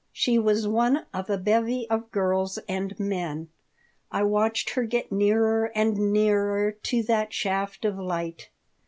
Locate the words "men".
2.99-3.49